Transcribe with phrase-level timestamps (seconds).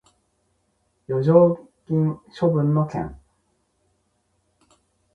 [1.07, 1.55] 剰余
[1.85, 3.19] 金処分の件